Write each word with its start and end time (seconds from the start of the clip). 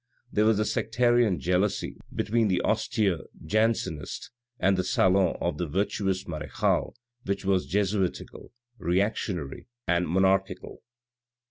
There 0.33 0.45
was 0.45 0.57
a 0.57 0.65
sectarian 0.65 1.39
jealousy 1.39 1.99
between 2.11 2.47
the 2.47 2.59
austere 2.63 3.19
Jansenist 3.45 4.31
and 4.59 4.75
the 4.75 4.83
salon 4.83 5.37
of 5.39 5.59
the 5.59 5.67
virtuous 5.67 6.27
marechale 6.27 6.95
which 7.25 7.45
was 7.45 7.67
Jesuitical, 7.67 8.51
re 8.79 8.97
actionary, 8.97 9.67
and 9.87 10.07
monarchical. 10.09 10.81